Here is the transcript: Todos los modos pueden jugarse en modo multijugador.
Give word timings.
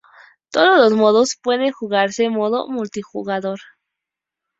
Todos 0.49 0.79
los 0.79 0.93
modos 0.99 1.37
pueden 1.39 1.71
jugarse 1.71 2.23
en 2.23 2.33
modo 2.33 2.67
multijugador. 2.67 3.59